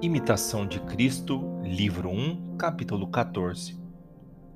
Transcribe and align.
Imitação 0.00 0.64
de 0.64 0.78
Cristo, 0.82 1.42
livro 1.64 2.08
1, 2.08 2.56
capítulo 2.56 3.08
14. 3.08 3.76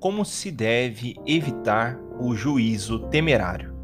Como 0.00 0.24
se 0.24 0.50
deve 0.50 1.14
evitar 1.26 2.00
o 2.18 2.34
juízo 2.34 3.00
temerário? 3.10 3.74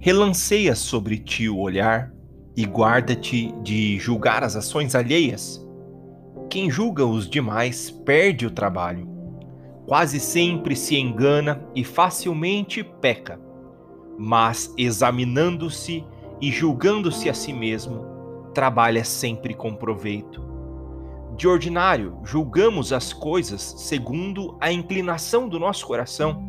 Relanceia 0.00 0.74
sobre 0.74 1.18
ti 1.18 1.48
o 1.48 1.56
olhar 1.56 2.12
e 2.56 2.64
guarda-te 2.64 3.54
de 3.62 3.96
julgar 4.00 4.42
as 4.42 4.56
ações 4.56 4.96
alheias. 4.96 5.64
Quem 6.50 6.68
julga 6.68 7.06
os 7.06 7.30
demais 7.30 7.88
perde 7.88 8.44
o 8.44 8.50
trabalho. 8.50 9.08
Quase 9.86 10.18
sempre 10.18 10.74
se 10.74 10.96
engana 10.96 11.64
e 11.76 11.84
facilmente 11.84 12.82
peca. 12.82 13.40
Mas 14.18 14.74
examinando-se 14.76 16.04
e 16.40 16.50
julgando-se 16.50 17.30
a 17.30 17.34
si 17.34 17.52
mesmo, 17.52 18.09
trabalha 18.54 19.04
sempre 19.04 19.54
com 19.54 19.74
proveito. 19.74 20.42
De 21.36 21.48
ordinário, 21.48 22.18
julgamos 22.22 22.92
as 22.92 23.12
coisas 23.12 23.62
segundo 23.62 24.56
a 24.60 24.70
inclinação 24.70 25.48
do 25.48 25.58
nosso 25.58 25.86
coração, 25.86 26.44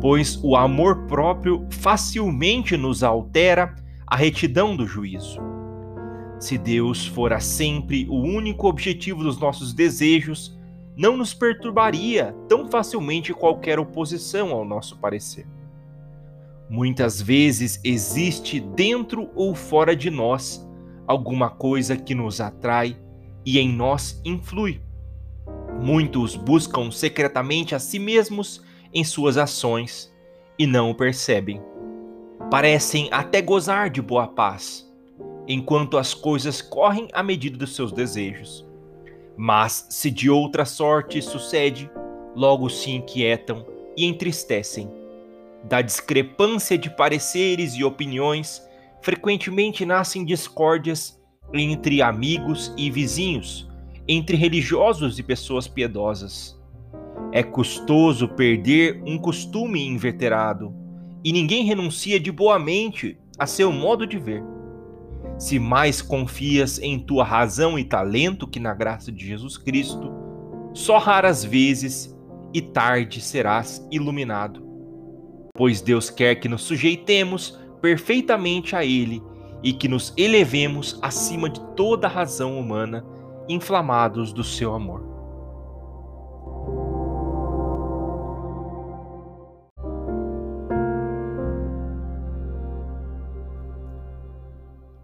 pois 0.00 0.38
o 0.44 0.56
amor 0.56 1.06
próprio 1.06 1.66
facilmente 1.70 2.76
nos 2.76 3.02
altera 3.02 3.74
a 4.06 4.16
retidão 4.16 4.76
do 4.76 4.86
juízo. 4.86 5.40
Se 6.38 6.58
Deus 6.58 7.06
fora 7.06 7.40
sempre 7.40 8.06
o 8.08 8.16
único 8.16 8.68
objetivo 8.68 9.22
dos 9.22 9.38
nossos 9.38 9.72
desejos, 9.72 10.58
não 10.96 11.16
nos 11.16 11.32
perturbaria 11.32 12.34
tão 12.48 12.68
facilmente 12.68 13.32
qualquer 13.32 13.78
oposição 13.78 14.50
ao 14.50 14.64
nosso 14.64 14.98
parecer. 14.98 15.46
Muitas 16.68 17.20
vezes 17.20 17.80
existe 17.84 18.60
dentro 18.60 19.30
ou 19.34 19.54
fora 19.54 19.94
de 19.94 20.10
nós 20.10 20.66
alguma 21.06 21.50
coisa 21.50 21.96
que 21.96 22.14
nos 22.14 22.40
atrai 22.40 22.96
e 23.44 23.58
em 23.58 23.68
nós 23.68 24.20
influi. 24.24 24.80
Muitos 25.80 26.36
buscam 26.36 26.90
secretamente 26.90 27.74
a 27.74 27.78
si 27.78 27.98
mesmos 27.98 28.62
em 28.94 29.02
suas 29.02 29.36
ações 29.36 30.12
e 30.58 30.66
não 30.66 30.90
o 30.90 30.94
percebem. 30.94 31.60
Parecem 32.50 33.08
até 33.10 33.40
gozar 33.40 33.90
de 33.90 34.02
boa 34.02 34.26
paz, 34.26 34.88
enquanto 35.48 35.96
as 35.96 36.14
coisas 36.14 36.60
correm 36.60 37.08
à 37.12 37.22
medida 37.22 37.56
dos 37.56 37.74
seus 37.74 37.90
desejos. 37.90 38.66
Mas 39.36 39.86
se 39.90 40.10
de 40.10 40.28
outra 40.28 40.64
sorte 40.64 41.20
sucede, 41.22 41.90
logo 42.36 42.68
se 42.68 42.90
inquietam 42.90 43.66
e 43.96 44.04
entristecem. 44.04 44.90
Da 45.64 45.80
discrepância 45.80 46.76
de 46.76 46.90
pareceres 46.90 47.74
e 47.74 47.84
opiniões 47.84 48.62
frequentemente 49.02 49.84
nascem 49.84 50.24
discórdias 50.24 51.20
entre 51.52 52.00
amigos 52.00 52.72
e 52.76 52.90
vizinhos, 52.90 53.68
entre 54.08 54.36
religiosos 54.36 55.18
e 55.18 55.22
pessoas 55.22 55.68
piedosas. 55.68 56.58
É 57.32 57.42
custoso 57.42 58.28
perder 58.28 59.02
um 59.04 59.18
costume 59.18 59.86
inveterado, 59.86 60.74
e 61.24 61.32
ninguém 61.32 61.64
renuncia 61.64 62.18
de 62.18 62.32
boa 62.32 62.58
mente 62.58 63.18
a 63.38 63.46
seu 63.46 63.72
modo 63.72 64.06
de 64.06 64.18
ver. 64.18 64.42
Se 65.38 65.58
mais 65.58 66.00
confias 66.00 66.78
em 66.78 66.98
tua 66.98 67.24
razão 67.24 67.78
e 67.78 67.84
talento 67.84 68.46
que 68.46 68.60
na 68.60 68.74
graça 68.74 69.10
de 69.10 69.26
Jesus 69.26 69.56
Cristo, 69.56 70.12
só 70.72 70.98
raras 70.98 71.44
vezes 71.44 72.16
e 72.54 72.60
tarde 72.60 73.20
serás 73.20 73.86
iluminado. 73.90 74.66
Pois 75.54 75.80
Deus 75.80 76.10
quer 76.10 76.36
que 76.36 76.48
nos 76.48 76.62
sujeitemos 76.62 77.58
perfeitamente 77.82 78.76
a 78.76 78.84
Ele 78.84 79.20
e 79.60 79.72
que 79.72 79.88
nos 79.88 80.14
elevemos 80.16 80.98
acima 81.02 81.50
de 81.50 81.60
toda 81.74 82.06
razão 82.06 82.58
humana, 82.58 83.04
inflamados 83.48 84.32
do 84.32 84.44
seu 84.44 84.72
amor. 84.72 85.10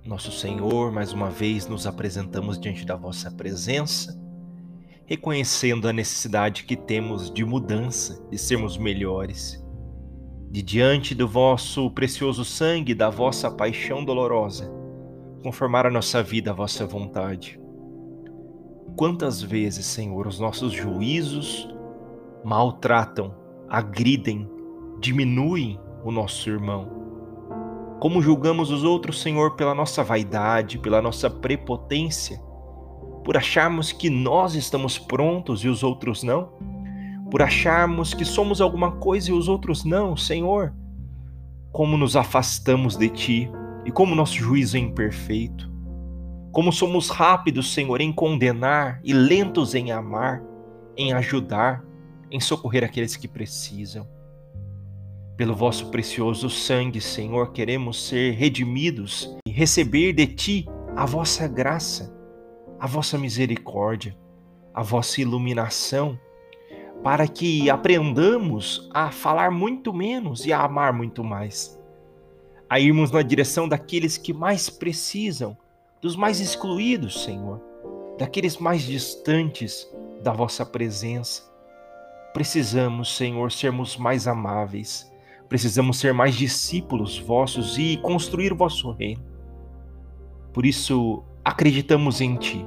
Nosso 0.07 0.33
Senhor, 0.33 0.91
mais 0.91 1.13
uma 1.13 1.31
vez 1.31 1.67
nos 1.67 1.87
apresentamos 1.87 2.59
diante 2.59 2.85
da 2.87 2.97
vossa 2.97 3.31
presença, 3.31 4.19
reconhecendo 5.05 5.89
a 5.89 5.93
necessidade 5.93 6.65
que 6.65 6.77
temos 6.77 7.33
de 7.33 7.45
mudança, 7.45 8.25
de 8.31 8.39
sermos 8.39 8.79
melhores 8.79 9.68
de 10.51 10.63
diante 10.63 11.15
do 11.15 11.29
vosso 11.29 11.91
precioso 11.91 12.45
sangue, 12.45 12.95
da 12.95 13.11
vossa 13.11 13.51
paixão 13.51 14.03
dolorosa, 14.03 14.73
conformar 15.43 15.87
a 15.87 15.91
nossa 15.91 16.23
vida 16.23 16.51
à 16.51 16.55
vossa 16.55 16.87
vontade. 16.87 17.61
Quantas 18.97 19.43
vezes, 19.43 19.85
Senhor, 19.85 20.27
os 20.27 20.41
nossos 20.41 20.73
juízos 20.73 21.69
maltratam, 22.43 23.35
agridem, 23.69 24.51
diminuem 24.99 25.79
o 26.03 26.11
nosso 26.11 26.49
irmão? 26.49 26.97
Como 28.01 28.23
julgamos 28.23 28.71
os 28.71 28.85
outros, 28.85 29.21
Senhor, 29.21 29.55
pela 29.55 29.75
nossa 29.75 30.03
vaidade, 30.03 30.79
pela 30.79 31.03
nossa 31.03 31.29
prepotência, 31.29 32.39
por 33.23 33.37
acharmos 33.37 33.93
que 33.93 34.09
nós 34.09 34.55
estamos 34.55 34.99
prontos 34.99 35.63
e 35.63 35.69
os 35.69 35.83
outros 35.83 36.23
não? 36.23 36.53
Por 37.31 37.43
acharmos 37.43 38.15
que 38.15 38.25
somos 38.25 38.61
alguma 38.61 38.93
coisa 38.93 39.31
e 39.31 39.33
os 39.33 39.49
outros 39.49 39.85
não, 39.85 40.17
Senhor. 40.17 40.73
Como 41.71 41.97
nos 41.97 42.17
afastamos 42.17 42.97
de 42.97 43.09
Ti 43.11 43.51
e 43.85 43.91
como 43.91 44.15
nosso 44.15 44.35
juízo 44.35 44.77
é 44.77 44.81
imperfeito. 44.81 45.71
Como 46.51 46.73
somos 46.73 47.11
rápidos, 47.11 47.73
Senhor, 47.73 48.01
em 48.01 48.13
condenar 48.13 49.01
e 49.05 49.13
lentos 49.13 49.75
em 49.75 49.93
amar, 49.93 50.43
em 50.97 51.13
ajudar, 51.13 51.85
em 52.31 52.41
socorrer 52.41 52.83
aqueles 52.83 53.17
que 53.17 53.29
precisam. 53.29 54.07
Pelo 55.37 55.55
vosso 55.55 55.91
precioso 55.91 56.51
sangue, 56.51 57.01
Senhor, 57.01 57.53
queremos 57.53 58.09
ser 58.09 58.33
redimidos 58.33 59.37
e 59.47 59.53
receber 59.53 60.13
de 60.13 60.27
Ti 60.27 60.67
a 60.97 61.07
vossa 61.07 61.47
graça, 61.47 62.13
a 62.81 62.87
vossa 62.87 63.17
misericórdia, 63.17 64.17
a 64.75 64.83
vossa 64.83 65.21
iluminação 65.21 66.19
para 67.03 67.29
que 67.29 67.71
aprendamos 67.71 68.89
a 68.93 69.11
falar 69.11 69.51
muito 69.51 69.93
menos 69.93 70.45
e 70.45 70.53
a 70.53 70.63
amar 70.63 70.93
muito 70.93 71.23
mais. 71.23 71.79
A 72.69 72.81
irmos 72.81 73.11
na 73.11 73.23
direção 73.23 73.69
daqueles 73.69 74.19
que 74.19 74.33
mais 74.33 74.69
precisam, 74.69 75.57
dos 76.01 76.17
mais 76.17 76.41
excluídos, 76.41 77.25
Senhor, 77.25 77.61
daqueles 78.19 78.59
mais 78.59 78.83
distantes 78.83 79.89
da 80.23 80.33
vossa 80.33 80.67
presença. 80.67 81.43
Precisamos, 82.35 83.17
Senhor, 83.17 83.51
sermos 83.51 83.97
mais 83.97 84.27
amáveis. 84.27 85.11
Precisamos 85.49 85.99
ser 85.99 86.13
mais 86.13 86.35
discípulos 86.35 87.19
vossos 87.19 87.79
e 87.79 87.97
construir 87.99 88.53
vosso 88.53 88.91
reino. 88.91 89.25
Por 90.53 90.67
isso, 90.67 91.23
acreditamos 91.45 92.21
em 92.21 92.37
Ti, 92.37 92.67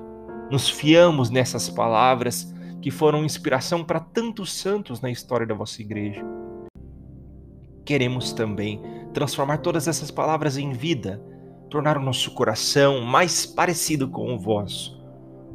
nos 0.49 0.69
fiamos 0.69 1.29
nessas 1.29 1.69
palavras 1.69 2.51
que 2.81 2.89
foram 2.89 3.23
inspiração 3.23 3.83
para 3.83 3.99
tantos 3.99 4.53
santos 4.53 5.01
na 5.01 5.11
história 5.11 5.45
da 5.45 5.53
vossa 5.53 5.81
igreja. 5.81 6.25
Queremos 7.85 8.33
também 8.33 8.81
transformar 9.13 9.57
todas 9.57 9.87
essas 9.87 10.09
palavras 10.09 10.57
em 10.57 10.71
vida, 10.71 11.21
tornar 11.69 11.97
o 11.97 12.01
nosso 12.01 12.33
coração 12.33 13.01
mais 13.01 13.45
parecido 13.45 14.09
com 14.09 14.33
o 14.33 14.39
vosso, 14.39 14.99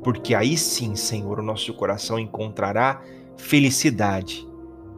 porque 0.03 0.35
aí 0.35 0.57
sim, 0.57 0.95
Senhor, 0.95 1.41
o 1.41 1.43
nosso 1.43 1.75
coração 1.75 2.19
encontrará 2.19 3.03
felicidade. 3.37 4.47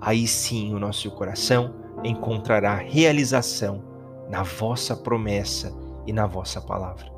Aí 0.01 0.27
sim, 0.27 0.75
o 0.75 0.79
nosso 0.79 1.11
coração 1.11 1.75
encontrará 2.05 2.77
realização 2.77 3.83
na 4.29 4.43
vossa 4.43 4.95
promessa 4.95 5.75
e 6.07 6.13
na 6.13 6.27
vossa 6.27 6.61
palavra. 6.61 7.18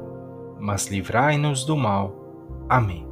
mas 0.61 0.87
livrai-nos 0.87 1.65
do 1.65 1.75
mal. 1.75 2.15
Amém. 2.69 3.10